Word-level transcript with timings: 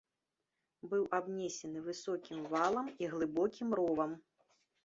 Быў 0.93 1.03
абнесены 1.17 1.79
высокім 1.89 2.39
валам 2.55 2.91
і 3.05 3.11
глыбокім 3.15 3.67
ровам. 3.83 4.21